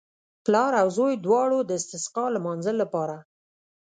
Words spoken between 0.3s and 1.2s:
پلار او زوی